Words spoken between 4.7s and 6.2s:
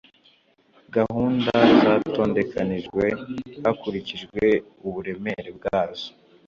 uburemere bwazo